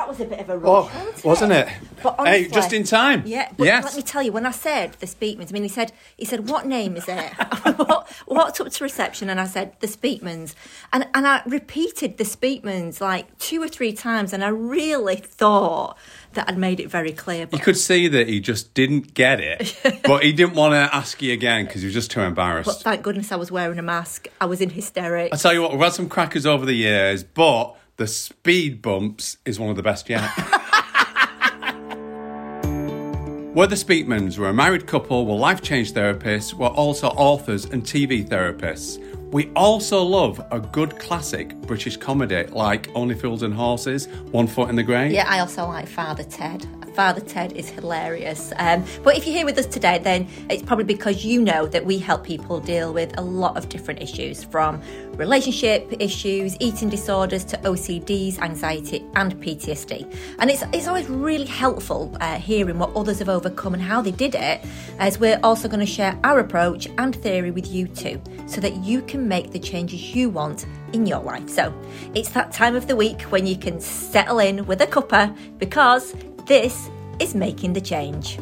[0.00, 1.68] that was a bit of a oh, rush, Oh, wasn't, wasn't it?
[2.02, 3.22] But hey, just in time.
[3.26, 3.84] Yeah, but yes.
[3.84, 6.48] let me tell you, when I said the Speakmans, I mean, he said, he said,
[6.48, 7.32] what name is it?
[7.76, 9.28] what, what's up to reception?
[9.28, 10.54] And I said, the Speakmans.
[10.94, 15.98] And, and I repeated the Speakmans like two or three times, and I really thought
[16.32, 17.46] that I'd made it very clear.
[17.52, 21.20] You could see that he just didn't get it, but he didn't want to ask
[21.20, 22.68] you again because he was just too embarrassed.
[22.68, 24.28] But thank goodness I was wearing a mask.
[24.40, 25.34] I was in hysterics.
[25.34, 29.36] I tell you what, we've had some crackers over the years, but the speed bumps
[29.44, 30.22] is one of the best yet.
[33.54, 34.38] We're the Speakmans.
[34.38, 38.98] We're a married couple, we're life change therapists, we're also authors and TV therapists.
[39.32, 44.70] We also love a good classic British comedy like Only Fools and Horses, One Foot
[44.70, 45.12] in the Grave.
[45.12, 46.66] Yeah, I also like Father Ted.
[46.94, 48.52] Father Ted is hilarious.
[48.56, 51.84] Um, but if you're here with us today, then it's probably because you know that
[51.84, 54.82] we help people deal with a lot of different issues from
[55.16, 60.12] relationship issues, eating disorders to OCDs, anxiety, and PTSD.
[60.38, 64.12] And it's, it's always really helpful uh, hearing what others have overcome and how they
[64.12, 64.60] did it,
[64.98, 68.76] as we're also going to share our approach and theory with you too, so that
[68.76, 71.48] you can make the changes you want in your life.
[71.48, 71.72] So
[72.14, 76.14] it's that time of the week when you can settle in with a cuppa because
[76.46, 78.38] this is making the change.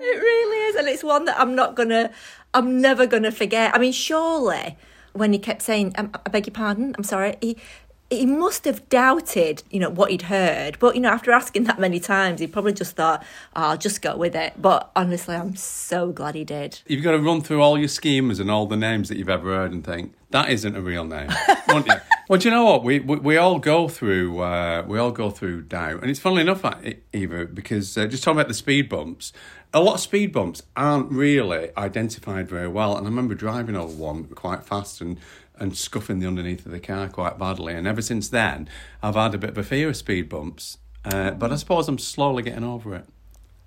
[0.00, 2.10] It really is, and it's one that I'm not gonna,
[2.52, 3.74] I'm never gonna forget.
[3.74, 4.76] I mean, surely
[5.12, 7.56] when he kept saying, um, "I beg your pardon, I'm sorry," he
[8.10, 10.78] he must have doubted, you know, what he'd heard.
[10.78, 13.24] But you know, after asking that many times, he probably just thought,
[13.56, 16.80] oh, "I'll just go with it." But honestly, I'm so glad he did.
[16.86, 19.54] You've got to run through all your schemas and all the names that you've ever
[19.54, 21.28] heard and think that isn't a real name?
[22.26, 22.82] Well, do you know what?
[22.84, 26.40] We we, we all go through uh, we all go through doubt, and it's funnily
[26.42, 29.32] enough, like, Eva, because uh, just talking about the speed bumps,
[29.74, 32.96] a lot of speed bumps aren't really identified very well.
[32.96, 35.18] And I remember driving over one quite fast and
[35.58, 38.68] and scuffing the underneath of the car quite badly, and ever since then,
[39.02, 40.78] I've had a bit of a fear of speed bumps.
[41.04, 43.04] Uh, but I suppose I'm slowly getting over it.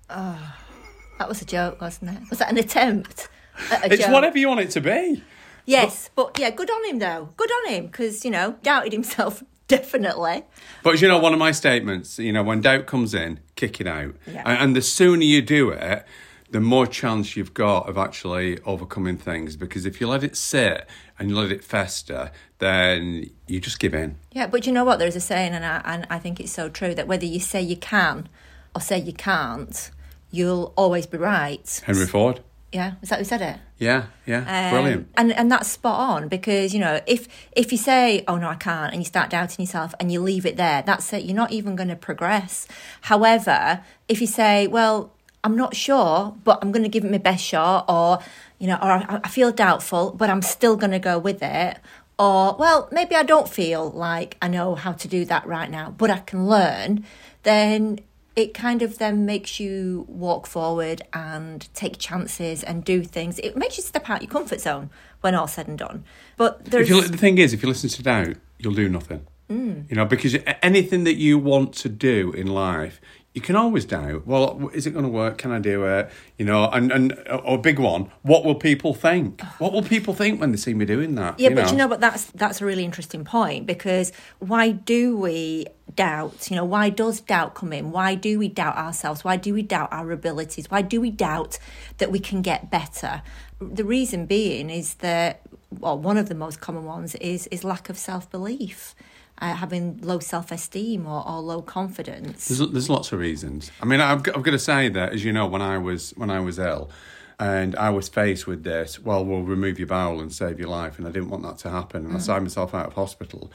[0.08, 2.30] That was a joke, wasn't it?
[2.30, 3.28] Was that an attempt?
[3.70, 4.12] At a It's joke?
[4.12, 5.22] whatever you want it to be.
[5.68, 7.28] Yes, but yeah, good on him though.
[7.36, 10.44] Good on him because you know doubted himself definitely.
[10.82, 13.86] But you know, one of my statements, you know, when doubt comes in, kick it
[13.86, 14.14] out.
[14.26, 14.42] Yeah.
[14.44, 16.04] And, and the sooner you do it,
[16.50, 19.56] the more chance you've got of actually overcoming things.
[19.56, 23.92] Because if you let it sit and you let it fester, then you just give
[23.92, 24.16] in.
[24.32, 24.98] Yeah, but you know what?
[24.98, 27.40] There is a saying, and I and I think it's so true that whether you
[27.40, 28.28] say you can
[28.74, 29.90] or say you can't,
[30.30, 31.82] you'll always be right.
[31.84, 32.40] Henry Ford.
[32.72, 33.56] Yeah, is that who said it?
[33.78, 35.08] Yeah, yeah, Um, brilliant.
[35.16, 38.56] And and that's spot on because you know if if you say oh no I
[38.56, 41.24] can't and you start doubting yourself and you leave it there, that's it.
[41.24, 42.66] You're not even going to progress.
[43.02, 45.12] However, if you say well
[45.44, 48.18] I'm not sure, but I'm going to give it my best shot, or
[48.58, 51.78] you know, or I, I feel doubtful, but I'm still going to go with it.
[52.18, 55.94] Or, well, maybe I don't feel like I know how to do that right now,
[55.96, 57.04] but I can learn,
[57.44, 58.00] then
[58.38, 63.40] it kind of then makes you walk forward and take chances and do things.
[63.40, 64.90] It makes you step out your comfort zone
[65.22, 66.04] when all said and done.
[66.36, 69.26] But there's you, the thing is, if you listen to doubt, you'll do nothing.
[69.50, 69.90] Mm.
[69.90, 73.00] You know, because anything that you want to do in life,
[73.34, 74.26] you can always doubt.
[74.26, 75.38] Well, is it going to work?
[75.38, 76.10] Can I do it?
[76.38, 78.10] You know, and and a big one.
[78.22, 79.42] What will people think?
[79.58, 81.38] What will people think when they see me doing that?
[81.38, 85.66] Yeah, but you know but That's that's a really interesting point because why do we
[85.94, 86.50] doubt?
[86.50, 87.92] You know, why does doubt come in?
[87.92, 89.22] Why do we doubt ourselves?
[89.24, 90.70] Why do we doubt our abilities?
[90.70, 91.58] Why do we doubt
[91.98, 93.22] that we can get better?
[93.60, 97.90] The reason being is that well, one of the most common ones is is lack
[97.90, 98.94] of self belief.
[99.40, 102.48] Uh, having low self esteem or, or low confidence.
[102.48, 103.70] There's, there's lots of reasons.
[103.80, 106.10] I mean, I've, got- I've got to say that, as you know, when I was
[106.16, 106.90] when I was ill,
[107.38, 110.98] and I was faced with this, well, we'll remove your bowel and save your life,
[110.98, 113.52] and I didn't want that to happen, and I signed myself out of hospital.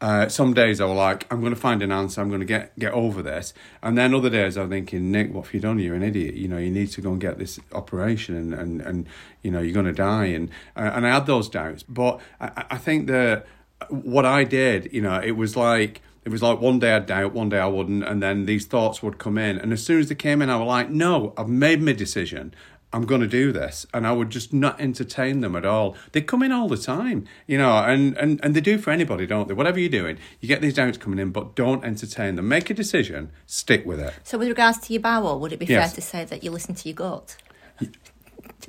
[0.00, 2.20] Uh, some days I was like, I'm going to find an answer.
[2.20, 3.54] I'm going to get get over this.
[3.82, 5.78] And then other days I'm thinking, Nick, what have you done?
[5.78, 6.34] You're an idiot.
[6.34, 9.06] You know, you need to go and get this operation, and and, and
[9.42, 10.26] you know you're going to die.
[10.26, 13.46] And uh, and I had those doubts, but I, I think that
[13.88, 17.34] what I did, you know, it was like it was like one day I'd doubt,
[17.34, 19.58] one day I wouldn't, and then these thoughts would come in.
[19.58, 22.54] And as soon as they came in, I was like, no, I've made my decision.
[22.94, 23.86] I'm going to do this.
[23.92, 25.96] And I would just not entertain them at all.
[26.12, 29.26] They come in all the time, you know, and, and, and they do for anybody,
[29.26, 29.54] don't they?
[29.54, 32.48] Whatever you're doing, you get these doubts coming in, but don't entertain them.
[32.48, 34.14] Make a decision, stick with it.
[34.22, 35.90] So, with regards to your bowel, would it be Yes.
[35.90, 37.36] fair to say that you listen to your gut?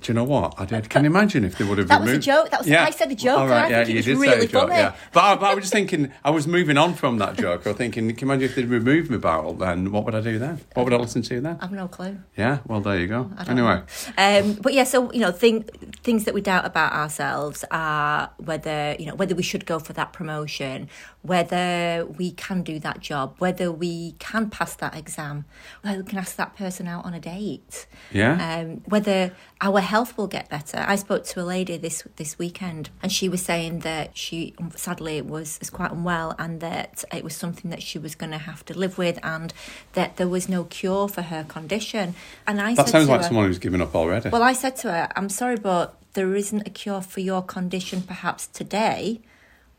[0.02, 0.90] Do you know what I did?
[0.90, 2.50] Can you imagine if they would have That was a joke.
[2.50, 4.70] That was- I said a joke, All right, yeah, you did really say a joke,
[4.70, 4.76] funny.
[4.82, 4.94] yeah.
[5.14, 7.66] But I, but I was just thinking, I was moving on from that joke.
[7.66, 9.54] I was thinking, can you imagine if they'd removed my barrel?
[9.54, 10.60] Then what would I do then?
[10.74, 11.58] What would I listen to then?
[11.62, 12.18] I've no clue.
[12.38, 13.32] Yeah, well, there you go.
[13.48, 13.82] Anyway.
[14.18, 15.64] Um, but yeah, so you know, thing,
[16.04, 19.94] things that we doubt about ourselves are whether you know whether we should go for
[19.94, 20.90] that promotion,
[21.26, 25.46] whether we can do that job, whether we can pass that exam,
[25.82, 27.88] whether we can ask that person out on a date.
[28.12, 28.34] Yeah.
[28.60, 30.84] Um, whether our health will get better.
[30.88, 35.22] I spoke to a lady this this weekend, and she was saying that she sadly
[35.22, 38.64] was, was quite unwell, and that it was something that she was going to have
[38.66, 39.54] to live with, and
[39.94, 42.16] that there was no cure for her condition.
[42.46, 44.30] And I that said sounds like her, someone who's given up already.
[44.30, 48.02] well, I said to her, I'm sorry, but there isn't a cure for your condition
[48.02, 49.22] perhaps today,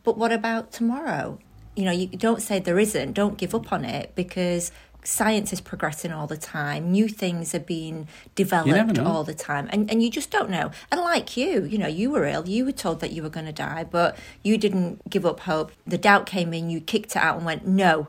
[0.07, 1.39] but what about tomorrow?
[1.75, 4.73] You know, you don't say there isn't, don't give up on it because
[5.03, 6.91] science is progressing all the time.
[6.91, 9.69] New things are being developed all the time.
[9.73, 10.71] And and you just don't know.
[10.91, 13.47] And like you, you know, you were ill, you were told that you were going
[13.47, 15.73] to die, but you didn't give up hope.
[15.87, 18.07] The doubt came in, you kicked it out and went, "No,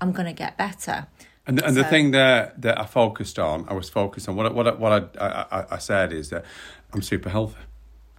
[0.00, 1.06] I'm going to get better."
[1.46, 4.54] And, and the So- thing that that I focused on, I was focused on what
[4.54, 5.00] what what I,
[5.50, 6.44] I, I said is that
[6.92, 7.58] I'm super healthy.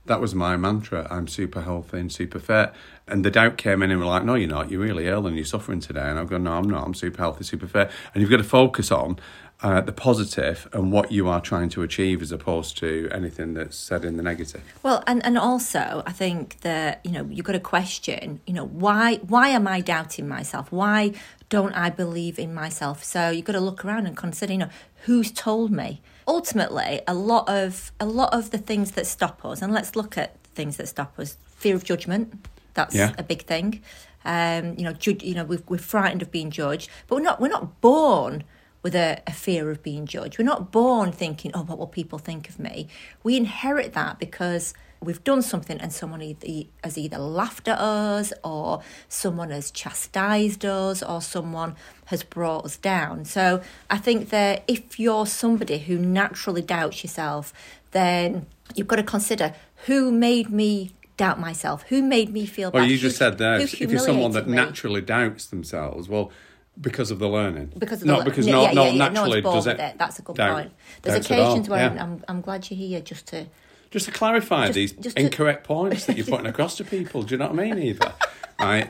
[0.06, 1.08] That was my mantra.
[1.12, 2.74] I'm super healthy and super fit.
[3.08, 4.72] And the doubt came in and were like, no, you're not.
[4.72, 6.02] You're really ill and you're suffering today.
[6.02, 6.86] And I've gone, no, I'm not.
[6.86, 7.92] I'm super healthy, super fit.
[8.14, 9.20] And you've got to focus on
[9.64, 13.78] uh, the positive and what you are trying to achieve as opposed to anything that's
[13.78, 14.64] said in the negative.
[14.82, 18.66] Well, and, and also, I think that you know you've got to question, you know,
[18.66, 20.72] why why am I doubting myself?
[20.72, 21.14] Why
[21.50, 23.04] don't I believe in myself?
[23.04, 24.70] So you've got to look around and consider, you know,
[25.04, 26.02] who's told me.
[26.36, 30.18] Ultimately, a lot of a lot of the things that stop us, and let's look
[30.18, 32.48] at things that stop us: fear of judgment.
[32.74, 33.12] That's Yeah.
[33.18, 33.82] a big thing.
[34.24, 37.42] Um, you know, ju- you know, we've, we're frightened of being judged, but we're not.
[37.42, 38.46] We're not born
[38.82, 40.38] with a, a fear of being judged.
[40.40, 42.88] We're not born thinking, "Oh, what will people think of me?"
[43.24, 48.32] We inherit that because we've done something and someone either, has either laughed at us,
[48.44, 51.76] or someone has chastised us, or someone
[52.06, 53.26] has brought us down.
[53.26, 57.52] So I think that if you're somebody who naturally doubts yourself,
[57.92, 58.46] then
[58.76, 59.54] you've got to consider
[59.88, 63.60] who made me doubt myself, who made me feel Well, bad, you just said there,
[63.60, 64.56] if you're someone that me.
[64.56, 66.32] naturally doubts themselves, well,
[66.80, 67.74] because of the learning.
[67.78, 69.80] because of not the, because yeah, no, yeah, no, yeah, naturally no does it.
[69.80, 69.98] it.
[69.98, 70.72] That's a good doubt- point.
[71.02, 72.04] There's doubts at all, occasions where yeah.
[72.04, 73.46] I'm, I'm glad you're here just to.
[73.92, 77.22] Just to clarify Just- these just to- incorrect points that you're putting across to people.
[77.24, 78.16] Do you know what I mean, Eva?
[78.60, 78.90] right.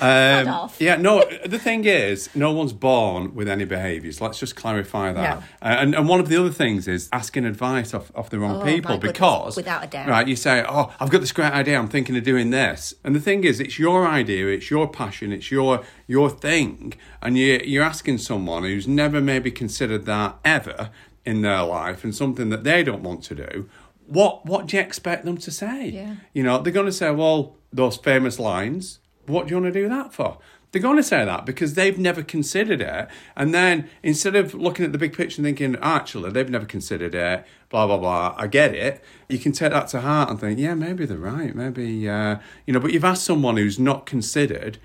[0.00, 4.20] Um, yeah, no, the thing is, no one's born with any behaviours.
[4.22, 5.38] Let's just clarify that.
[5.38, 5.44] No.
[5.60, 8.62] Uh, and, and one of the other things is asking advice off, off the wrong
[8.62, 10.08] Oh, people goodness, because, without a doubt.
[10.08, 12.94] right, you say, oh, I've got this great idea, I'm thinking of doing this.
[13.04, 16.94] And the thing is, it's your idea, it's your passion, it's your your thing.
[17.20, 20.90] And you, you're asking someone who's never maybe considered that ever
[21.24, 23.68] in their life and something that they don't want to do.
[24.12, 25.88] What what do you expect them to say?
[25.88, 26.16] Yeah.
[26.34, 29.80] You know, they're going to say, well, those famous lines, what do you want to
[29.80, 30.36] do that for?
[30.70, 33.08] They're going to say that because they've never considered it.
[33.36, 37.14] And then instead of looking at the big picture and thinking, actually, they've never considered
[37.14, 40.58] it, blah, blah, blah, I get it, you can take that to heart and think,
[40.58, 41.54] yeah, maybe they're right.
[41.54, 44.78] Maybe, uh, you know, but you've asked someone who's not considered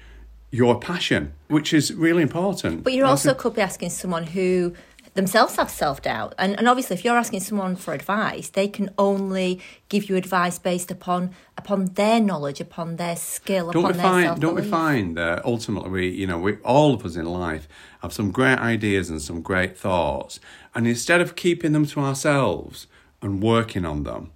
[0.51, 2.84] your passion, which is really important.
[2.84, 4.74] But you also could be asking someone who
[5.17, 6.33] themselves have self doubt.
[6.38, 9.59] And, and obviously, if you're asking someone for advice, they can only
[9.89, 14.25] give you advice based upon upon their knowledge, upon their skill, don't upon we find
[14.25, 17.67] self don't we find that ultimately we you know we all of us in life
[18.01, 20.39] have some great ideas and some great thoughts
[20.75, 22.88] and instead of keeping them to ourselves
[23.21, 24.31] and working on them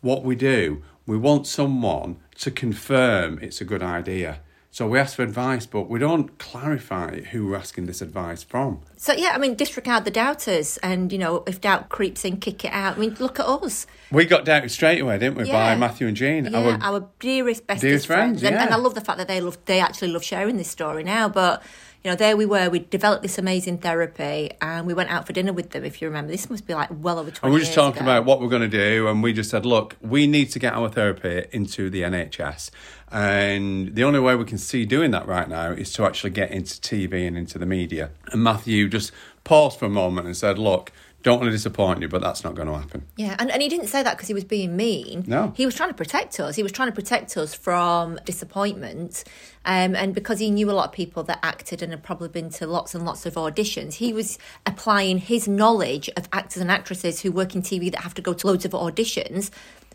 [0.00, 4.40] what we do we want someone to confirm it's a good idea
[4.74, 8.80] So we ask for advice, but we don't clarify who we're asking this advice from.
[8.96, 12.64] So yeah, I mean, disregard the doubters, and you know, if doubt creeps in, kick
[12.64, 12.96] it out.
[12.96, 13.86] I mean, look at us.
[14.10, 16.46] We got doubted straight away, didn't we, by Matthew and Jean?
[16.46, 18.74] Yeah, our, dearest, bestest dearest friends, And, and.
[18.74, 21.28] I love the fact that they love, they actually love sharing this story now.
[21.28, 21.62] But
[22.04, 22.68] you know, there we were.
[22.68, 25.84] We developed this amazing therapy, and we went out for dinner with them.
[25.86, 27.46] If you remember, this must be like well over twenty.
[27.46, 28.10] And we're just talking ago.
[28.10, 30.74] about what we're going to do, and we just said, look, we need to get
[30.74, 32.70] our therapy into the NHS.
[33.10, 36.50] And the only way we can see doing that right now is to actually get
[36.50, 38.10] into TV and into the media.
[38.32, 39.10] And Matthew just
[39.44, 40.92] paused for a moment and said, look,
[41.24, 43.06] don't want to disappoint you, but that's not going to happen.
[43.16, 45.24] Yeah, and, and he didn't say that because he was being mean.
[45.26, 45.54] No.
[45.56, 46.54] He was trying to protect us.
[46.54, 49.24] He was trying to protect us from disappointment.
[49.64, 52.50] Um, and because he knew a lot of people that acted and had probably been
[52.50, 57.22] to lots and lots of auditions, he was applying his knowledge of actors and actresses
[57.22, 59.50] who work in TV that have to go to loads of auditions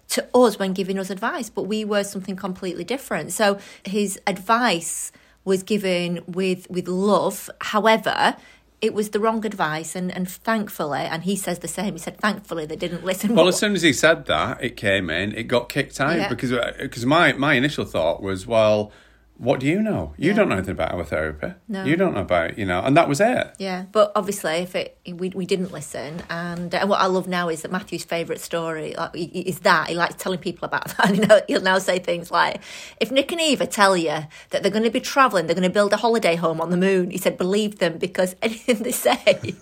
[0.09, 1.51] to us when giving us advice.
[1.51, 3.33] But we were something completely different.
[3.33, 5.11] So his advice
[5.45, 7.49] was given with with love.
[7.61, 8.35] However,
[8.81, 11.93] it was the wrong advice, and, and thankfully, and he says the same.
[11.93, 13.35] He said, thankfully, they didn't listen.
[13.35, 16.29] Well, as soon as he said that, it came in, it got kicked out Yeah.
[16.29, 18.91] because uh, because my, my initial thought was, well,
[19.39, 20.13] what do you know?
[20.17, 20.35] You Yeah.
[20.35, 21.53] don't know anything about our therapy.
[21.69, 21.85] No.
[21.85, 23.47] You don't know about, you know, and that was it.
[23.57, 27.47] Yeah, but obviously, if it we, we didn't listen, and uh, what I love now
[27.49, 31.07] is that Matthew's favourite story like, is that he likes telling people about that.
[31.09, 32.61] And you know, he'll now say things like,
[32.99, 34.17] "If Nick and Eva tell you
[34.49, 36.77] that they're going to be travelling, they're going to build a holiday home on the
[36.77, 39.17] moon," he said, "Believe them because anything they say,"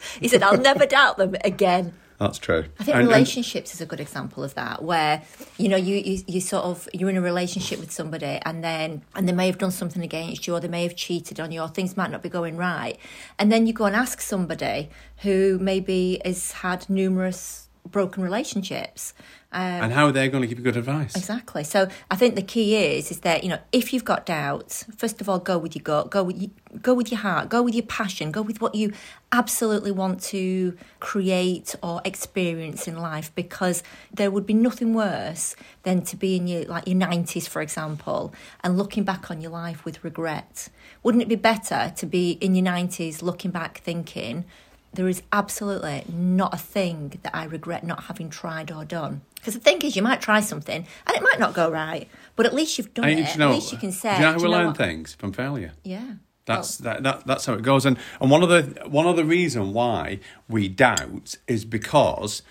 [0.20, 2.66] he said, "I'll never doubt them again." That's true.
[2.80, 5.22] I think And- and- relationships is a good example of that, where
[5.58, 9.04] you know you, you you sort of you're in a relationship with somebody, and then
[9.16, 11.62] and they may have done something against you, or they may have cheated on you,
[11.62, 12.98] or things might not be going right,
[13.38, 19.14] and then you go and ask somebody who maybe has had numerous broken relationships.
[19.50, 21.16] Um, and how are they going to give you good advice?
[21.16, 21.64] Exactly.
[21.64, 25.22] So I think the key is is that you know if you've got doubts, first
[25.22, 26.52] of all, go with your gut, go with you,
[26.82, 28.92] go with your heart, go with your passion, go with what you
[29.32, 36.02] absolutely want to create or experience in life, because there would be nothing worse than
[36.02, 38.34] to be in your like your nineties, for example,
[38.66, 40.68] and looking back on your life with regret.
[41.04, 44.44] Wouldn't it be better to be in your nineties looking back thinking?
[44.98, 49.22] There is absolutely not a thing that I regret not having tried or done.
[49.36, 52.48] Because the thing is, you might try something and it might not go right, but
[52.48, 53.32] at least you've done And it.
[53.32, 55.14] you know, at least you can say, do you know how we learn what?" things
[55.14, 55.74] from failure?
[55.84, 56.14] Yeah.
[56.46, 57.86] That's that, that that's how it goes.
[57.86, 62.42] And and one of the one of the reason why we doubt is because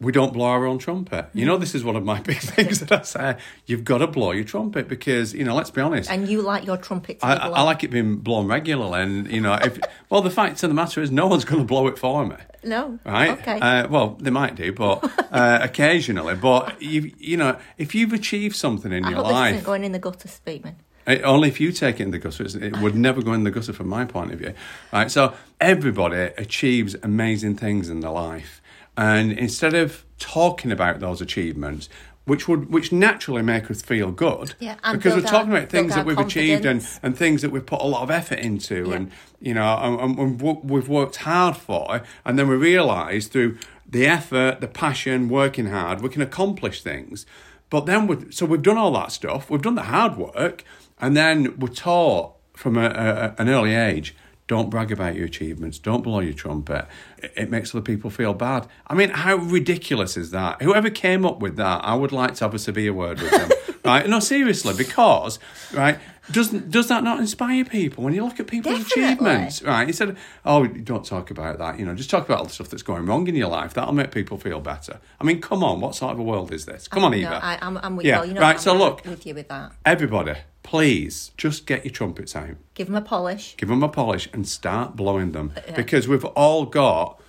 [0.00, 1.26] we don't blow our own trumpet.
[1.34, 1.46] You Mm.
[1.46, 3.36] know, this is one of my big things that I say.
[3.66, 5.54] You've got to blow your trumpet because you know.
[5.54, 6.10] Let's be honest.
[6.10, 7.34] And you like your trumpet to I.
[7.48, 9.78] I like it being blown regularly, and you know, if
[10.10, 12.36] well, the fact of the matter is, no one's going to blow it for me.
[12.64, 12.98] No.
[13.04, 13.30] Right.
[13.38, 13.58] Okay.
[13.60, 16.34] Uh, well, they might do, but uh, occasionally.
[16.34, 19.92] But you, you know, if you've achieved something in I your life, isn't going in
[19.92, 20.74] the gutter, Speakman.
[21.06, 22.44] it, only if you take it in the gutter.
[22.44, 24.54] It would never go in the gutter from my point of view.
[24.92, 25.10] Right.
[25.10, 28.62] So everybody achieves amazing things in their life,
[28.96, 31.88] and instead of talking about those achievements.
[32.26, 35.94] Which would, which naturally make us feel good, Yeah, because we're talking our- about things
[35.94, 38.94] that we've achieved and, and things that we've put a lot of effort into, Yeah.
[38.94, 44.06] and you know, and, and, we've worked hard for, and then we realise through the
[44.06, 47.26] effort, the passion, working hard, we can accomplish things.
[47.68, 50.64] But then, we so we've done all that stuff, we've done the hard work,
[50.98, 54.16] and then we're taught from a, a, an early age.
[54.46, 55.78] Don't brag about your achievements.
[55.78, 56.86] Don't blow your trumpet.
[57.18, 58.66] It, makes other people feel bad.
[58.86, 60.60] I mean, how ridiculous is that?
[60.60, 63.50] Whoever came up with that, I would like to have a severe word with them.
[63.86, 64.06] right?
[64.06, 65.38] No, seriously, because
[65.72, 65.98] right,
[66.30, 69.04] doesn't does that not inspire people when you look at people's Definitely.
[69.04, 69.62] achievements?
[69.62, 69.88] Right?
[69.88, 71.78] Instead of oh, don't talk about that.
[71.78, 73.72] You know, just talk about all the stuff that's going wrong in your life.
[73.72, 75.00] That'll make people feel better.
[75.20, 76.86] I mean, come on, what sort of a world is this?
[76.86, 77.40] Come on, No, Eva.
[77.42, 78.28] I, I'm, I'm with Yeah, you.
[78.28, 79.06] you know, right, I'm so look.
[79.06, 79.72] with you with that.
[79.86, 80.34] Everybody,
[80.64, 82.56] please just get your trumpets out.
[82.74, 83.56] Give them a polish.
[83.56, 85.76] Give them a polish and start blowing them uh, uh.
[85.76, 87.20] because we've all got,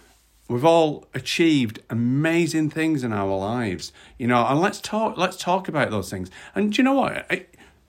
[0.50, 4.44] we've all achieved amazing things in our lives, you know.
[4.48, 6.32] And let's talk, let's talk about those things.
[6.56, 7.30] And do you know what?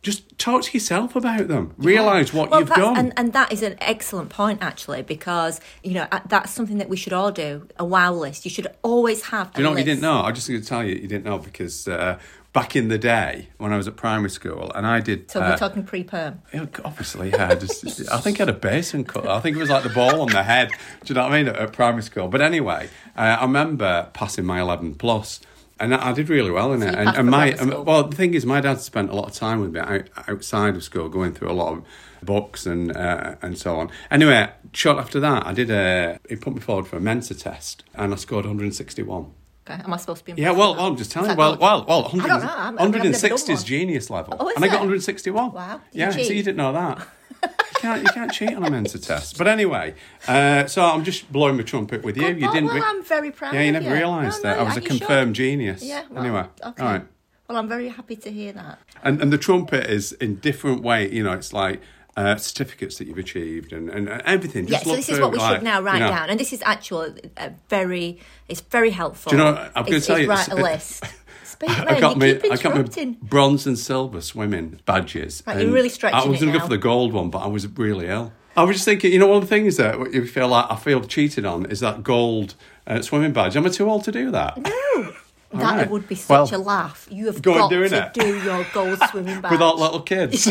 [0.06, 1.74] Just talk to yourself about them.
[1.78, 2.96] Realize what Well, you've done.
[2.96, 6.96] And, and that is an excellent point, actually, because, you know, that's something that we
[6.96, 8.44] should all do a wow list.
[8.44, 10.22] You should always have Do you know what you didn't know?
[10.22, 12.20] I'm just going to tell you you didn't know because uh,
[12.52, 15.28] back in the day when I was at primary school and I did.
[15.28, 16.40] So uh, we're talking pre perm.
[16.84, 17.56] Obviously, yeah.
[17.56, 19.26] Just, I think I had a basin cut.
[19.26, 20.70] I think it was like the ball on the head.
[21.04, 21.48] Do you know what I mean?
[21.48, 22.28] At, at primary school.
[22.28, 25.40] But anyway, uh, I remember passing my 11 plus,
[25.78, 26.94] and I, I did really well in So it.
[26.94, 29.60] And, and my grammar well, the thing is, my dad spent a lot of time
[29.60, 31.84] with me out, outside of school, going through a lot of
[32.22, 33.90] books and uh, and so on.
[34.10, 36.18] Anyway, short after that, I did a.
[36.28, 39.32] He put me forward for a Mensa test, and I scored 161.
[39.68, 40.40] Okay, am I supposed to be?
[40.40, 40.86] Yeah, impressed well.
[40.86, 41.36] I'm just telling you.
[41.36, 42.52] Well, well, well, 100, I don't know.
[42.52, 44.78] I'm- I've never done 160 is genius level, Oh, is and I got it?
[44.80, 45.52] 161.
[45.52, 45.80] Wow.
[45.92, 47.08] Did you Yeah, so you didn't know that.
[47.42, 47.48] you
[47.80, 49.36] can't you can't cheat on a Mensa test.
[49.38, 49.94] But anyway,
[50.28, 52.22] uh, so I'm just blowing my trumpet with you.
[52.22, 52.66] Good you didn't.
[52.66, 53.54] Well, re- I'm very proud.
[53.54, 55.82] yeah, you never realised No, that no, I was a confirmed genius.
[55.82, 56.04] Yeah.
[56.10, 56.82] Well, anyway, Okay.
[56.82, 57.02] all right.
[57.48, 58.78] Well, I'm very happy to hear that.
[59.02, 61.10] And and the trumpet is in different way.
[61.10, 61.80] You know, it's like.
[62.16, 64.66] Uh, certificates that you've achieved and, and, and everything.
[64.66, 66.50] Yeah, so this is what we like, should now write you know, down, and this
[66.54, 68.18] is actual, uh, very,
[68.48, 69.32] it's very helpful.
[69.32, 71.04] Do you know, I'm gonna tell you, write a list.
[71.44, 75.42] Speak, I got me, I got my bronze and silver swimming badges.
[75.46, 77.46] Right, you're really stretching I was going to go for the gold one, but I
[77.46, 78.32] was really ill.
[78.56, 80.76] I was just thinking, you know, one of the things that you feel like I
[80.76, 82.54] feel cheated on is that gold
[82.86, 83.56] uh, swimming badge.
[83.56, 84.56] Am I too old to do that?
[84.56, 85.12] No,
[85.52, 85.90] that right.
[85.90, 87.06] would be such Well, a laugh.
[87.10, 88.14] You have go got to it.
[88.14, 90.50] do your gold swimming badge With all little kids.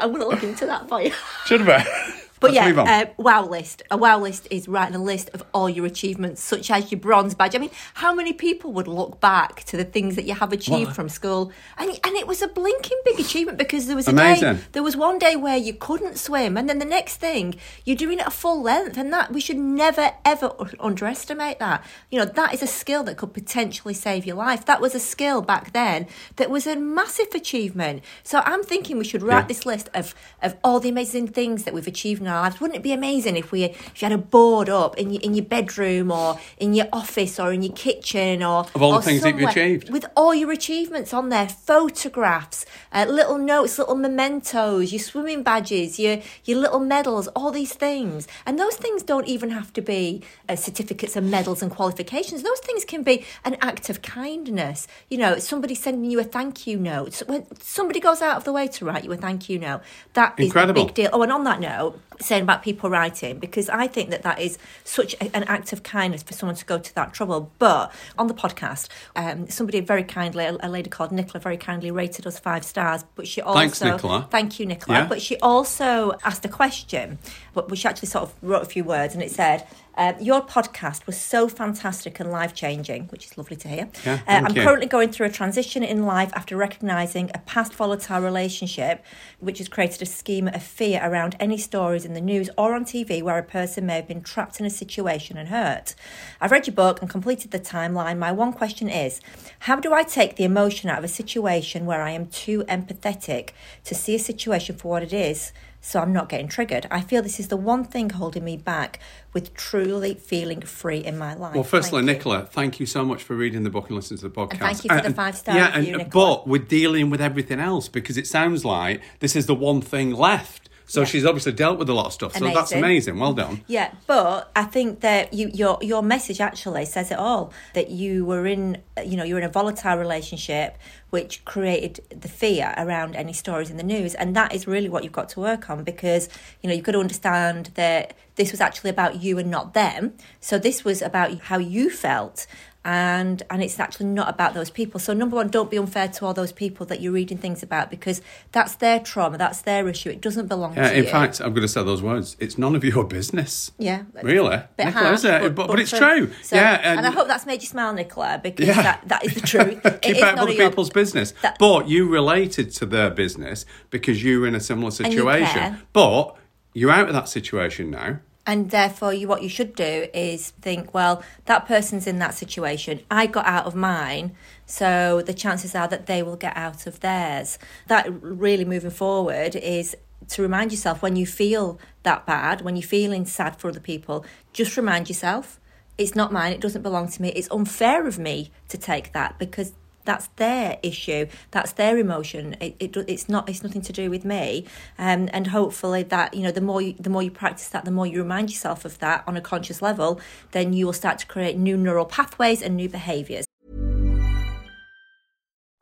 [0.00, 1.12] I'm going to look into that for you.
[1.46, 1.86] Should have
[2.40, 3.82] But Let's yeah, uh, wow list.
[3.90, 7.34] A wow list is writing a list of all your achievements, such as your bronze
[7.34, 7.54] badge.
[7.54, 10.86] I mean, how many people would look back to the things that you have achieved
[10.88, 11.52] Well, from school?
[11.78, 14.56] And and it was a blinking big achievement because there was a Amazing.
[14.56, 17.96] day, there was one day where you couldn't swim, and then the next thing you're
[17.96, 21.84] doing it at full length, and that we should never ever underestimate that.
[22.10, 24.64] You know, that is a skill that could potentially save your life.
[24.66, 28.02] That was a skill back then that was a massive achievement.
[28.22, 29.46] So I'm thinking we should write Yeah.
[29.48, 32.60] this list of of all the amazing things that we've achieved in our lives.
[32.60, 35.34] Wouldn't it be amazing if we if you had a board up in your in
[35.34, 39.22] your bedroom or in your office or in your kitchen or Of all the things
[39.22, 39.90] that you've achieved.
[39.90, 45.98] with all your achievements on there, photographs, uh, little notes, little mementos, your swimming badges,
[45.98, 48.26] your your little medals, all these things.
[48.44, 52.42] And those things don't even have to be uh, certificates and medals and qualifications.
[52.42, 54.86] Those things can be an act of kindness.
[55.08, 57.22] You know, somebody sending you a thank you note.
[57.26, 59.80] When somebody goes out of the way to write you a thank you note,
[60.14, 60.82] that is Incredible.
[60.82, 61.10] a big deal.
[61.12, 64.58] Oh, and on that note, saying about people writing, because I think that that is
[64.84, 67.50] such a- an act of kindness for someone to go to that trouble.
[67.58, 71.90] But on the podcast, um, somebody very kindly, a, a lady called Nicola, very kindly
[71.90, 73.04] rated us five stars.
[73.14, 74.28] But she also, Thanks, Nicola.
[74.30, 74.98] Thank you, Nicola.
[75.00, 75.06] Yeah.
[75.06, 77.18] But she also asked a question,
[77.54, 79.66] but she actually sort of wrote a few words, and it said.
[79.96, 83.88] Uh, your podcast was so fantastic and life changing, which is lovely to hear.
[84.04, 84.62] Yeah, uh, I'm you.
[84.62, 89.04] currently going through a transition in life after recognizing a past volatile relationship,
[89.40, 92.84] which has created a schema of fear around any stories in the news or on
[92.84, 95.94] TV where a person may have been trapped in a situation and hurt.
[96.40, 98.18] I've read your book and completed the timeline.
[98.18, 99.20] My one question is
[99.60, 103.50] how do I take the emotion out of a situation where I am too empathetic
[103.84, 105.52] to see a situation for what it is?
[105.86, 106.88] So I'm not getting triggered.
[106.90, 108.98] I feel this is the one thing holding me back
[109.32, 111.54] with truly feeling free in my life.
[111.54, 112.14] Well, firstly, Thank you.
[112.32, 114.58] Nicola, thank you so much for reading the book and listening to the podcast.
[114.58, 116.38] thank you for the five-star Yeah, review, and, Nicola.
[116.38, 120.10] but we're dealing with everything else because it sounds like this is the one thing
[120.12, 120.68] left.
[120.88, 121.06] So Yeah.
[121.06, 122.32] she's obviously dealt with a lot of stuff.
[122.36, 122.78] So that's Amazing.
[122.78, 123.18] amazing.
[123.18, 123.64] Well done.
[123.66, 127.52] Yeah, but I think that you, your your message actually says it all.
[127.74, 130.78] That you were in, you know, you're in a volatile relationship,
[131.10, 135.02] which created the fear around any stories in the news, and that is really what
[135.02, 136.28] you've got to work on because
[136.62, 140.12] you know you've got to understand that this was actually about you and not them.
[140.40, 142.46] So this was about how you felt.
[142.88, 145.00] And and it's actually not about those people.
[145.00, 147.90] So number one, don't be unfair to all those people that you're reading things about
[147.90, 148.22] because
[148.52, 150.10] that's their trauma, that's their issue.
[150.10, 151.10] It doesn't belong Yeah, to in you.
[151.10, 152.36] fact, I'm going to say those words.
[152.38, 153.72] It's none of your business.
[153.76, 154.04] Yeah.
[154.22, 154.62] Really?
[154.78, 155.52] Nicola, is it?
[155.56, 156.32] But, but, it's for- true.
[156.42, 156.80] so- yeah.
[156.96, 158.80] and, I hope that's made you smile, Nicola, because Yeah.
[158.82, 159.82] that, that is the truth.
[160.02, 161.34] Keep is out of other your- people's business.
[161.42, 165.78] that- but you related to their business because you were in a similar situation.
[165.92, 166.36] But
[166.72, 168.20] you're out of that situation now.
[168.46, 173.00] And therefore, you what you should do is think, well, that person's in that situation.
[173.10, 177.00] I got out of mine, so the chances are that they will get out of
[177.00, 177.58] theirs.
[177.88, 179.96] That really moving forward is
[180.28, 184.24] to remind yourself when you feel that bad, when you're feeling sad for other people,
[184.52, 185.60] just remind yourself
[185.98, 187.30] it's not mine, it doesn't belong to me.
[187.30, 189.72] It's unfair of me to take that because
[190.06, 194.24] that's their issue that's their emotion it, it, it's not it's nothing to do with
[194.24, 194.64] me
[194.98, 197.90] um, and hopefully that you know the more you, the more you practice that the
[197.90, 200.20] more you remind yourself of that on a conscious level
[200.52, 203.44] then you will start to create new neural pathways and new behaviors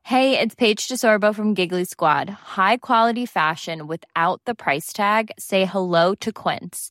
[0.07, 2.29] Hey, it's Paige DeSorbo from Giggly Squad.
[2.29, 5.31] High quality fashion without the price tag.
[5.39, 6.91] Say hello to Quince.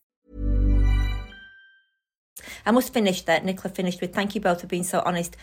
[2.65, 3.43] I must finish that.
[3.43, 5.35] Nicola finished with thank you both for being so honest.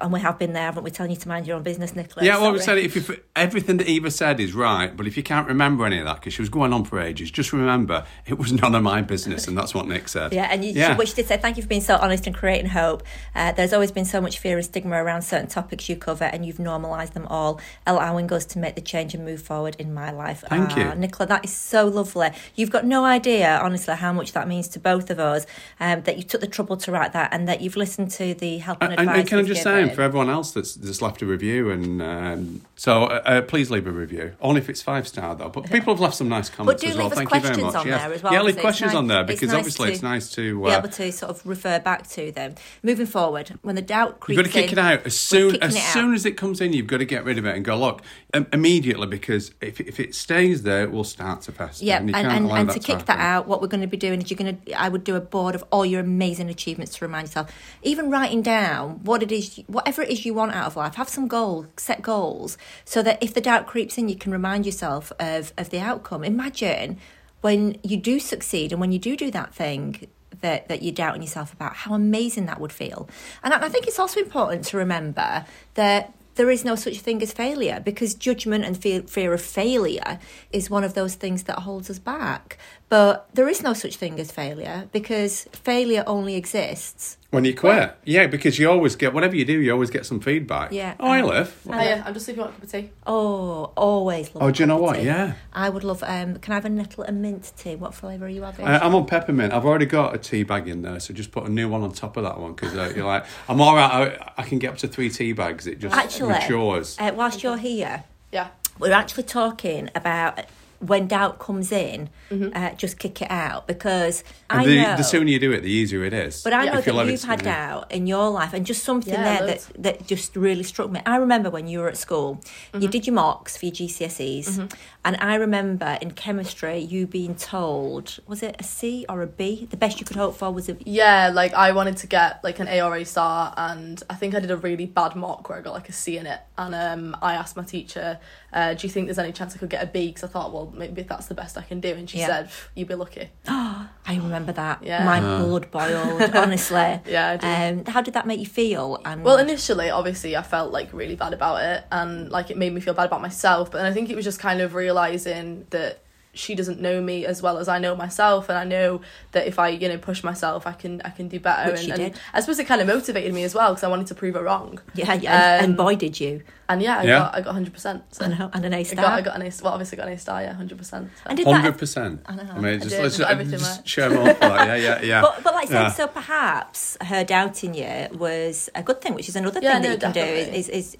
[0.00, 0.90] And we have been there, haven't we?
[0.90, 2.24] Telling you to mind your own business, Nicola.
[2.26, 5.22] Yeah, well, we said if you, everything that Eva said is right, but if you
[5.22, 8.38] can't remember any of that because she was going on for ages, just remember it
[8.38, 10.32] was none of my business, and that's what Nick said.
[10.32, 10.96] Yeah, and you, yeah.
[10.96, 13.02] which did say thank you for being so honest and creating hope.
[13.34, 16.44] Uh, there's always been so much fear and stigma around certain topics you cover, and
[16.44, 20.10] you've normalised them all, allowing us to make the change and move forward in my
[20.10, 20.44] life.
[20.48, 20.94] Thank Ah, you.
[20.96, 21.26] Nicola.
[21.28, 22.30] That is so lovely.
[22.54, 25.46] You've got no idea, honestly, how much that means to both of us.
[25.78, 28.58] Um, that you took the trouble to write that, and that you've listened to the
[28.58, 31.26] help and, And, and, can I just say, for everyone else that's, that's left a
[31.26, 34.34] review, and um, so uh, uh, please leave a review.
[34.40, 35.48] Only if it's five star though.
[35.48, 37.10] But people have left some nice comments as well.
[37.10, 37.74] Thank you very much.
[37.74, 38.02] on yes.
[38.02, 40.02] there as well, Yeah, leave questions nice- on there it's because nice obviously to it's
[40.02, 40.60] nice to.
[40.62, 42.54] be Uh, able to sort of refer back to them.
[42.82, 45.56] Moving forward, when the doubt creeps You've got to kick in, it out as soon
[45.62, 45.82] as out.
[45.92, 46.72] soon as it comes in.
[46.72, 48.02] You've got to get rid of it and go look
[48.34, 51.84] um, immediately because if, if it stays there, it will start to fester.
[51.84, 53.06] Yeah, and, and, and, and that to kick happen.
[53.06, 54.72] that out, what we're going to be doing is you're going to.
[54.80, 57.52] I would do a board of all your amazing achievements to remind yourself.
[57.82, 60.94] Even writing down what it is, whatever it is you want out of life.
[60.96, 64.66] Have some goals, set goals, so that if the doubt creeps in, you can remind
[64.66, 66.24] yourself of of the outcome.
[66.24, 66.98] Imagine
[67.40, 70.08] when you do succeed and when you do do that thing
[70.40, 73.08] that, that you're doubting yourself about, how amazing that would feel.
[73.42, 77.32] And I think it's also important to remember that there is no such thing as
[77.32, 80.18] failure because judgment and fear, fear of failure
[80.52, 82.58] is one of those things that holds us back.
[82.88, 87.18] But there is no such thing as failure because failure only exists.
[87.36, 90.20] When you quit, yeah, because you always get whatever you do, you always get some
[90.20, 90.72] feedback.
[90.72, 90.94] Yeah.
[90.98, 91.54] Oh, I live.
[91.68, 92.90] Oh, yeah, I'm just leaving you want a cup of tea.
[93.06, 94.42] Oh, always love.
[94.42, 94.96] Oh, a do you know what?
[94.96, 95.02] tea.
[95.02, 95.34] Yeah.
[95.52, 96.02] I would love.
[96.02, 97.76] Um, can I have a nettle and mint tea?
[97.76, 98.66] What flavour are you having?
[98.66, 99.52] Uh, I'm on peppermint.
[99.52, 101.92] I've already got a tea bag in there, so just put a new one on
[101.92, 104.18] top of that one because uh, you're like, I'm all right.
[104.18, 105.66] I, I can get up to three tea bags.
[105.66, 106.96] It just Actually, matures.
[106.98, 108.48] uh, whilst you're here, Yeah.
[108.78, 110.38] we're actually talking about
[110.80, 112.56] when doubt comes in, Mm-hmm.
[112.56, 114.96] uh, just kick it out because I the, know.
[114.96, 116.42] the sooner you do it, the easier it is.
[116.42, 119.38] But I know that you've had doubt in your life, and just something Yeah, there
[119.46, 119.72] that, loads.
[119.78, 121.00] that just really struck me.
[121.06, 122.40] I remember when you were at school,
[122.72, 122.82] Mm-hmm.
[122.82, 124.72] you did your mocks for your GCSEs,
[125.04, 129.68] and I remember in chemistry you being told, was it a C or a B?
[129.70, 132.58] The best you could hope for was a Yeah, like I wanted to get like
[132.58, 135.58] an A or A star, and I think I did a really bad mock where
[135.58, 136.40] I got like a C in it.
[136.58, 138.18] And um, I asked my teacher,
[138.56, 140.08] uh, "Do you think there's any chance I could get a B?
[140.08, 141.90] Because I thought, well, maybe that's the best I can do.
[141.90, 142.26] And she Yeah.
[142.26, 144.82] said, "You'd be lucky." I remember that.
[144.82, 145.04] Yeah.
[145.04, 147.00] My blood boiled, honestly.
[147.06, 147.46] Yeah, I do.
[147.46, 149.00] Um, how did that make you feel?
[149.04, 152.72] And Well, initially, obviously, I felt like really bad about it, and like it made
[152.72, 153.70] me feel bad about myself.
[153.70, 156.00] But then I think it was just kind of realizing that
[156.36, 159.00] she doesn't know me as well as I know myself, and I know
[159.32, 161.70] that if I, you know, push myself, I can, I can do better.
[161.72, 162.20] Which and, you and did.
[162.34, 164.42] I suppose it kind of motivated me as well because I wanted to prove her
[164.42, 164.78] wrong.
[164.94, 166.42] yeah, yeah, and, and Um, boy, did you!
[166.68, 167.18] And yeah, I Yeah.
[167.18, 168.02] got, I got hundred percent.
[168.20, 169.04] I know, and an A I star.
[169.04, 169.52] got, I got an A.
[169.62, 170.42] Well, obviously got an A star.
[170.42, 171.10] Yeah, hundred percent.
[171.24, 172.22] And did Hundred percent.
[172.26, 172.42] I know.
[172.54, 173.88] I mean, just did, let's got everything just right.
[173.88, 174.66] share more for that.
[174.66, 175.20] Yeah, yeah, yeah.
[175.22, 175.88] But, but like I said, Yeah.
[175.90, 179.88] so perhaps her doubting you was a good thing, which is another Yeah, thing that
[179.88, 180.96] no, you can do is, is, is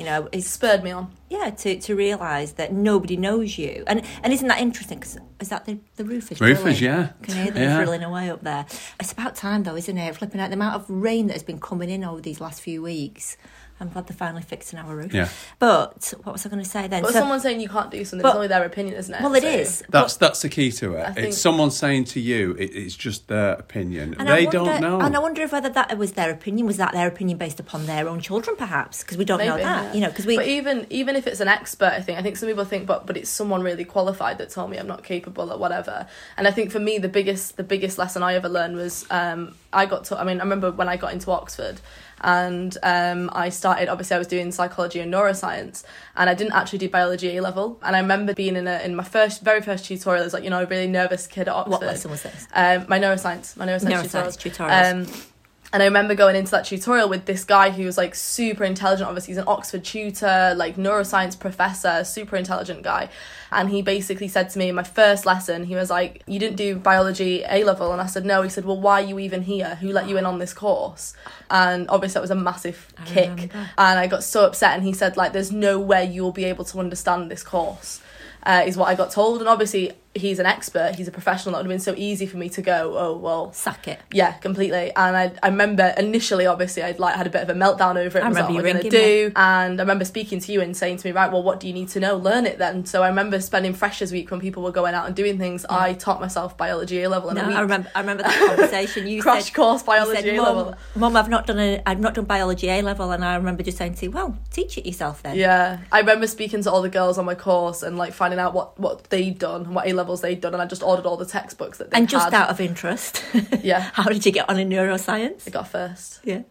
[0.00, 1.12] you know, it Spurred me on.
[1.28, 3.84] yeah, to, to realise that nobody knows you.
[3.86, 4.98] And and isn't that interesting?
[5.00, 6.76] 'Cause is that the, the roof is Roof drilling?
[6.82, 7.10] yeah.
[7.22, 7.76] Can hear them Yeah.
[7.76, 8.64] drilling away up there.
[8.98, 10.16] It's about time though, isn't it?
[10.16, 12.82] Flipping out the amount of rain that has been coming in over these last few
[12.82, 13.36] weeks.
[13.80, 15.14] I'm glad they're finally fixing our roof.
[15.14, 15.28] Yeah.
[15.58, 17.02] But what was I going to say then?
[17.02, 19.22] But So- someone saying you can't do something, But- it's only their opinion, isn't it?
[19.22, 19.82] well, it So- is.
[19.88, 21.14] That's that's the key to it.
[21.14, 24.14] think- It's someone saying to you, it, it's just their opinion.
[24.18, 25.00] And they wonder- don't know.
[25.00, 26.66] And I wonder if whether that was their opinion.
[26.66, 29.02] Was that their opinion based upon their own children, perhaps?
[29.02, 29.84] Because we don't know that.
[29.84, 29.92] yeah.
[29.94, 30.36] You know, because we.
[30.36, 33.06] But even even if it's an expert, I think I think some people think, but
[33.06, 36.06] but it's someone really qualified that told me I'm not capable or whatever.
[36.36, 39.54] And I think for me, the biggest the biggest lesson I ever learned was um,
[39.72, 40.20] I got to.
[40.20, 41.80] I mean, I remember when I got into Oxford.
[42.22, 43.69] And um, I started.
[43.78, 45.84] Obviously, I was doing psychology and neuroscience,
[46.16, 47.78] and I didn't actually do biology A level.
[47.82, 50.24] And I remember being in a in my first, very first tutorial.
[50.24, 51.70] As like you know, a really nervous kid at Oxford.
[51.70, 52.46] what lesson was this?
[52.54, 54.74] Um, my neuroscience, my neuroscience, Neuroscience tutorial.
[54.76, 55.16] tutorials.
[55.16, 55.24] Um,
[55.72, 59.08] and I remember going into that tutorial with this guy who was like super intelligent.
[59.08, 63.08] Obviously, he's an Oxford tutor, like neuroscience professor, super intelligent guy.
[63.52, 66.56] And he basically said to me in my first lesson, he was like, You didn't
[66.56, 67.92] do biology A level?
[67.92, 68.42] And I said, No.
[68.42, 69.76] He said, Well, why are you even here?
[69.76, 71.14] Who let you in on this course?
[71.50, 73.28] And obviously, that was a massive kick.
[73.28, 73.70] remember.
[73.78, 74.74] And I got so upset.
[74.74, 78.00] And he said, like, There's no way you'll be able to understand this course.
[78.42, 81.52] Uh, is what I got told, and obviously he's an expert, he's a professional.
[81.52, 84.00] That would have been so easy for me to go, oh well, Sack it.
[84.12, 84.92] yeah, completely.
[84.96, 88.18] And I, I remember initially, obviously, I'd like had a bit of a meltdown over
[88.18, 88.22] it.
[88.22, 89.32] I and remember what you ringing do?
[89.36, 91.72] And I remember speaking to you and saying to me, right, well, what do you
[91.72, 92.16] need to know?
[92.16, 92.86] Learn it then.
[92.86, 95.64] So I remember spending Freshers Week when people were going out and doing things.
[95.70, 97.56] I taught myself biology A level in No, a week.
[97.56, 97.90] I remember.
[97.94, 99.06] I remember that conversation.
[99.06, 100.74] You Crash said, course biology said, A level.
[100.96, 103.78] Mum, I've not done a, I've not done biology A level, and I remember just
[103.78, 106.88] saying to you, "Well, teach it yourself then." Yeah, I remember speaking to all the
[106.88, 109.92] girls on my course and like finding out what what they'd done and what A
[110.00, 112.34] levels they'd done, and I just ordered all the textbooks that they And just had.
[112.34, 113.22] out of interest,
[113.62, 113.80] Yeah.
[113.92, 115.46] how did you get on in neuroscience?
[115.46, 116.20] I got a first.
[116.24, 116.42] Yeah,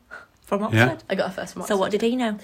[0.44, 0.78] from Oxford.
[0.78, 0.98] Yeah.
[1.10, 2.38] I got a first from So what did he know?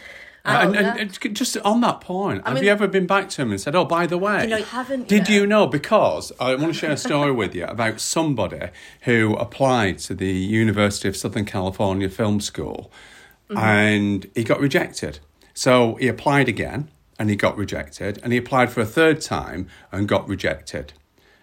[0.47, 1.27] Uh, and, Oh, and, yeah.
[1.27, 3.75] and just on that point, have mean- you ever been back to him and said,
[3.75, 5.29] "Oh, by the way, You know, haven't did yet.
[5.29, 8.67] you know?" Because I want to share a story with you about somebody
[9.09, 12.91] who applied to the University of Southern California Film School,
[13.49, 13.57] Mm-hmm.
[13.57, 15.19] and he got rejected.
[15.55, 19.67] So he applied again, and he got rejected, and he applied for a third time
[19.91, 20.93] and got rejected.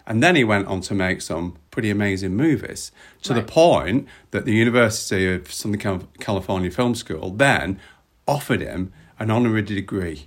[0.07, 2.91] And then he went on to make some pretty amazing movies
[3.23, 7.79] to the point that the University of Southern California Film School then
[8.27, 10.27] offered him an honorary degree.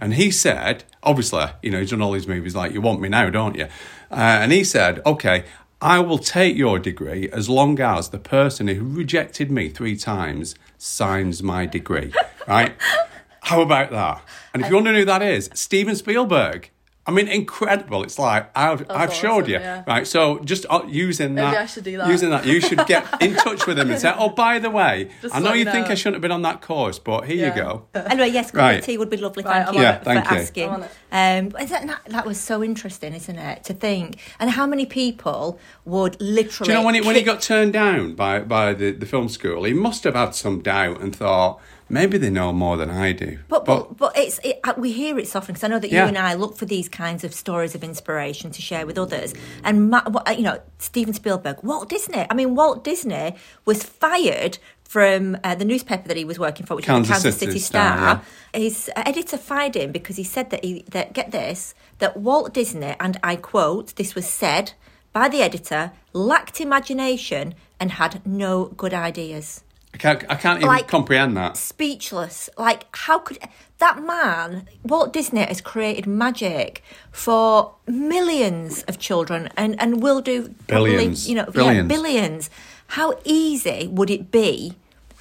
[0.00, 3.08] And he said, obviously, you know, he's done all these movies like You Want Me
[3.08, 3.64] Now, don't you?
[4.10, 5.44] Uh, and he said, okay,
[5.80, 10.54] I will take your degree as long as the person who rejected me three times
[10.78, 12.12] signs my degree,
[12.48, 12.74] right?
[13.44, 14.22] How about that?
[14.52, 16.70] And if you want to know who that is, Steven Spielberg.
[17.06, 18.02] I mean, incredible.
[18.02, 19.84] It's like I've, I've showed awesome, you, yeah.
[19.86, 20.06] right?
[20.06, 22.08] So just uh, using Maybe that, I should do that.
[22.08, 25.10] using that, you should get in touch with him and say, "Oh, by the way,
[25.20, 25.88] Just I know you me think.
[25.88, 27.54] I shouldn't have been on that course, but here Yeah.
[27.54, 28.78] you go." Anyway, yes, cup Right.
[28.78, 29.42] of tea would be lovely.
[29.44, 30.36] Right, Thank I'm you Yeah, for thank you.
[30.38, 30.68] asking.
[30.70, 30.90] I'm on it.
[31.12, 33.64] Um, but that, that that was so interesting, isn't it?
[33.64, 36.68] To think and how many people would literally.
[36.68, 39.28] Do you know when he when he got turned down by by the, the film
[39.28, 43.12] school, he must have had some doubt and thought maybe they know more than I
[43.12, 43.38] do.
[43.48, 46.02] But but, but it's it, uh, we hear it often because I know that Yeah.
[46.04, 49.34] you and I look for these kinds of stories of inspiration to share with others.
[49.62, 50.02] And uh,
[50.36, 52.26] you know, Steven Spielberg, Walt Disney.
[52.30, 56.76] I mean, Walt Disney was fired from uh, the newspaper that he was working for,
[56.76, 58.22] which Kansas was the Kansas City City, Star, Star.
[58.52, 62.54] His uh, editor fired him because he said that he that get this that Walt
[62.54, 64.72] Disney and I quote this was said
[65.12, 69.62] by the editor lacked imagination and had no good ideas
[69.94, 71.56] I can't I can't even Like- comprehend that.
[71.56, 72.50] speechless.
[72.58, 73.38] Like, how could
[73.78, 80.54] that man, Walt Disney, has created magic for millions of children and, and will do
[80.66, 81.28] probably, Billions.
[81.28, 81.76] you know, Billions.
[81.90, 82.50] Yeah, billions.
[82.88, 84.74] How easy would it be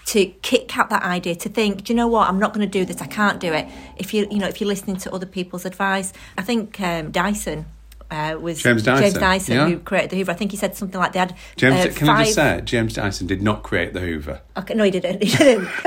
[0.08, 2.28] to kick out that idea to think, do you know what?
[2.28, 3.02] I'm not going to do this.
[3.02, 3.68] I can't do it.
[3.98, 7.66] If you, you know, if you're listening to other people's advice, I think um, Dyson.
[8.13, 9.67] Uh, was James Dyson, Dyson yeah.
[9.69, 10.32] who created the Hoover.
[10.32, 12.62] I think he said something like they had James, uh, can I just five- say,
[12.63, 14.41] James Dyson did not create the Hoover.
[14.56, 15.23] Okay, no, he didn't.
[15.23, 15.67] He didn't.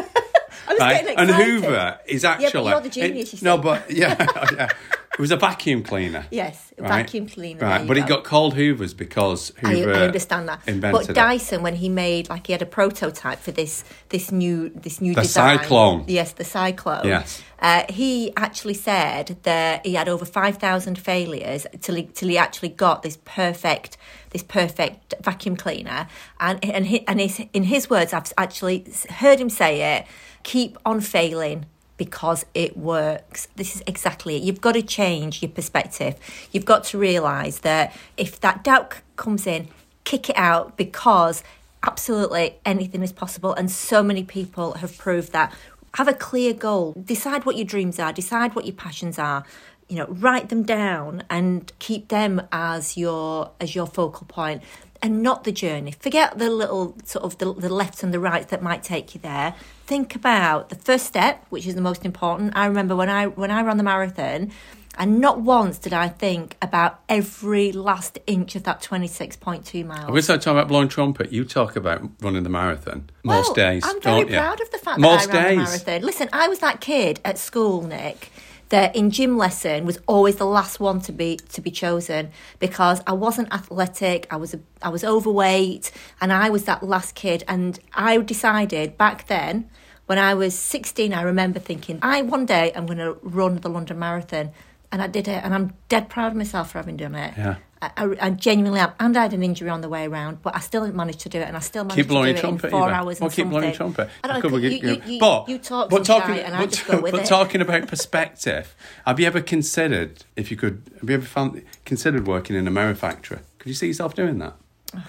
[0.68, 1.02] I was Right?
[1.06, 1.30] getting And.
[1.30, 4.16] Hoover is Yeah, but actually you're the genius, you no, but yeah,
[4.52, 4.68] yeah,
[5.16, 6.26] it was a vacuum cleaner.
[6.30, 6.88] Yes, right?
[6.88, 7.60] vacuum cleaner.
[7.60, 10.60] Right, but it got called Hoovers because I, Hoover I understand that.
[10.66, 11.14] invented but it.
[11.14, 15.14] Dyson, when he made like he had a prototype for this this new this new
[15.14, 15.58] The design.
[15.58, 16.04] Cyclone.
[16.06, 17.06] Yes, the cyclone.
[17.06, 17.42] Yes.
[17.58, 22.36] Uh, he actually said that he had over five thousand failures till he till he
[22.36, 23.96] actually got this perfect
[24.30, 26.08] this perfect vacuum cleaner.
[26.38, 30.06] And and he, and his, in his words, I've actually heard him say it:
[30.42, 31.64] "Keep on failing."
[31.96, 33.48] Because it works.
[33.56, 34.42] This is exactly it.
[34.42, 36.16] You've got to change your perspective.
[36.52, 39.68] You've got to realise that if that doubt comes in,
[40.04, 41.42] kick it out because
[41.82, 43.54] absolutely anything is possible.
[43.54, 45.54] And so many people have proved that.
[45.94, 46.92] Have a clear goal.
[47.02, 48.12] Decide what your dreams are.
[48.12, 49.44] Decide what your passions are.
[49.88, 54.62] You know, write them down and keep them as your as your focal point.
[55.06, 55.92] And not the journey.
[55.92, 59.20] Forget the little sort of the, the lefts and the rights that might take you
[59.20, 59.54] there.
[59.86, 62.56] Think about the first step, which is the most important.
[62.56, 64.50] I remember when I when I ran the marathon,
[64.98, 70.10] and not once did I think about every last inch of that 26.2 miles.
[70.10, 71.32] We start talking about blowing trumpet.
[71.32, 73.84] You talk about running the marathon most well, days.
[73.86, 74.38] I'm very don't you?
[74.38, 75.82] proud of the fact most that I ran days.
[75.82, 76.06] the marathon.
[76.06, 78.32] Listen, I was that kid at school, Nick,
[78.68, 83.00] that in gym lesson was always the last one to be to be chosen because
[83.06, 84.26] I wasn't athletic.
[84.30, 87.44] I was a, I was overweight, and I was that last kid.
[87.48, 89.70] And I decided back then.
[90.06, 93.68] When I was 16, I remember thinking, I one day I'm going to run the
[93.68, 94.52] London Marathon
[94.92, 97.34] and I did it, and I'm dead proud of myself for having done it.
[97.36, 97.56] Yeah.
[97.82, 100.60] I, I, genuinely am, and I had an injury on the way around, but I
[100.60, 102.64] still managed to do it, and I still managed Keep blowing to do it trumpet.
[102.64, 102.94] in four Eva.
[102.94, 103.20] hours.
[103.20, 104.08] Well, keep blowing trumpet.
[104.24, 104.56] I don't know.
[104.56, 107.22] You, you, you, but, you talk but talking, and I but, just go with but
[107.22, 107.26] it.
[107.26, 110.90] talking about perspective, have you ever considered if you could?
[111.00, 113.40] Have you ever found considered working in a mirror factory?
[113.58, 114.54] Could you see yourself doing that?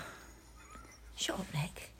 [1.16, 1.92] Shut up, Nik.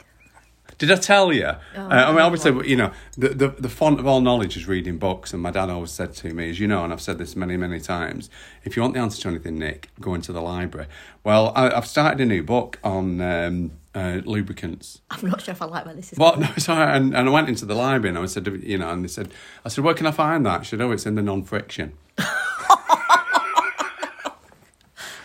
[0.78, 1.46] Did I tell you?
[1.76, 4.68] Oh, uh, I mean, obviously, you know, the, the the font of all knowledge is
[4.68, 7.18] reading books, and my dad always said to me, as you know, and I've said
[7.18, 8.30] this many, many times,
[8.64, 10.88] if you want the answer to anything, Nik, go into the library.
[11.24, 15.02] Well, I, I've started a new book on um, uh, lubricants.
[15.10, 16.20] I'm not sure if I like where this is.
[16.20, 16.42] Well, going.
[16.48, 19.04] no, sorry, and, and I went into the library and I said, you know, and
[19.04, 19.32] they said,
[19.66, 20.66] I said, where can I find that?
[20.66, 21.94] She said, oh, it's in the non-friction.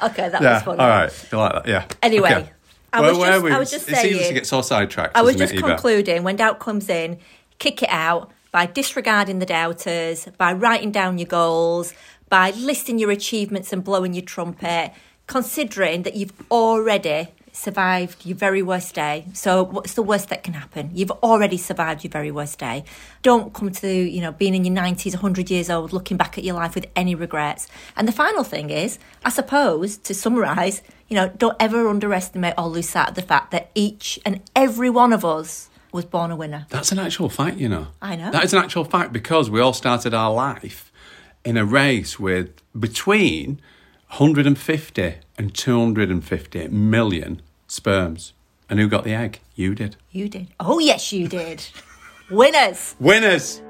[0.04, 0.80] Okay, that Yeah, was funny.
[0.80, 1.68] all right, you like that?
[1.68, 1.86] Yeah.
[2.02, 2.50] Anyway, Okay.
[2.92, 3.50] I Where was were just- we?
[3.52, 5.16] I was just it's easy saying- to get so sidetracked.
[5.16, 5.68] I was just it, Eva?
[5.68, 7.18] concluding when doubt comes in,
[7.58, 11.94] kick it out by disregarding the doubters, by writing down your goals,
[12.28, 14.92] by listing your achievements and blowing your trumpet,
[15.26, 17.28] considering that you've already
[17.62, 19.24] survived your very worst day.
[19.32, 20.90] So what's the worst that can happen?
[20.92, 22.84] You've already survived your very worst day.
[23.22, 26.44] Don't come to, you know, being in your 90s, 100 years old, looking back at
[26.44, 27.68] your life with any regrets.
[27.96, 32.66] And the final thing is, I suppose, to summarise, you know, don't ever underestimate or
[32.66, 36.36] lose sight of the fact that each and every one of us was born a
[36.36, 36.66] winner.
[36.70, 37.88] That's an actual fact, you know.
[38.00, 38.32] I know.
[38.32, 40.90] That is an actual fact because we all started our life
[41.44, 43.60] in a race with between
[44.08, 48.34] 150 and 250 million sperms.
[48.68, 49.40] And who got the egg?
[49.54, 49.96] You did.
[50.10, 50.48] You did.
[50.60, 51.64] Oh, yes, you did.
[52.30, 52.94] Winners.
[53.00, 53.60] Winners!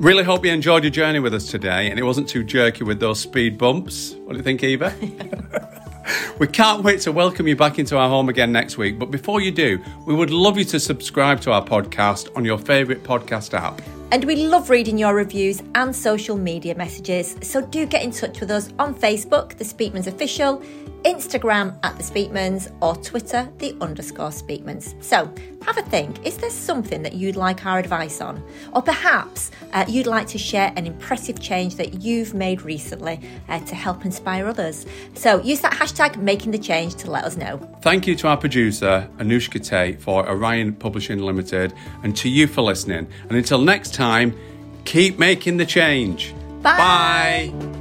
[0.00, 2.98] Really hope you enjoyed your journey with us today and it wasn't too jerky with
[2.98, 4.14] those speed bumps.
[4.24, 4.92] What do you think, Eva?
[6.38, 8.98] we can't wait to welcome you back into our home again next week.
[8.98, 12.58] But before you do, we would love you to subscribe to our podcast on your
[12.58, 13.80] favourite podcast app.
[14.12, 17.34] And we love reading your reviews and social media messages.
[17.40, 20.62] So do get in touch with us on Facebook, The Speakmans Official,
[21.04, 25.02] Instagram at The Speakmans, or Twitter, The underscore Speakmans.
[25.02, 25.32] So
[25.64, 26.24] have a think.
[26.26, 28.42] Is there something that you'd like our advice on?
[28.72, 33.60] Or perhaps uh, you'd like to share an impressive change that you've made recently uh,
[33.60, 34.86] to help inspire others?
[35.14, 37.58] So use that hashtag making the change to let us know.
[37.82, 41.72] Thank you to our producer, Anushka Tate, for Orion Publishing Limited,
[42.02, 43.06] and to you for listening.
[43.28, 44.36] And until next time,
[44.84, 46.34] keep making the change.
[46.62, 47.52] Bye.
[47.52, 47.71] Bye.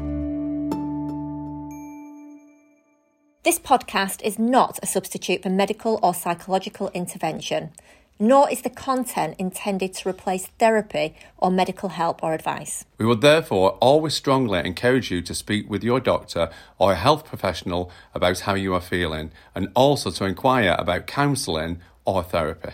[3.44, 7.72] This podcast is not a substitute for medical or psychological intervention,
[8.20, 12.86] nor is the content intended to replace therapy or medical help or advice.
[13.00, 17.26] We would therefore always strongly encourage you to speak with your doctor or a health
[17.26, 22.74] professional about how you are feeling, and also to inquire about counselling or therapy.